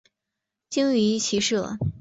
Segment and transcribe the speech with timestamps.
[0.67, 1.77] 精于骑射。